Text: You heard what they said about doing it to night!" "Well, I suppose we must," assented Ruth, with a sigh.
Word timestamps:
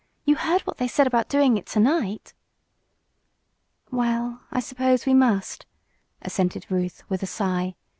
You 0.25 0.35
heard 0.35 0.61
what 0.63 0.77
they 0.77 0.87
said 0.87 1.05
about 1.05 1.29
doing 1.29 1.57
it 1.57 1.67
to 1.67 1.79
night!" 1.79 2.33
"Well, 3.91 4.41
I 4.51 4.59
suppose 4.59 5.05
we 5.05 5.13
must," 5.13 5.67
assented 6.23 6.65
Ruth, 6.71 7.03
with 7.07 7.21
a 7.21 7.27
sigh. 7.27 7.75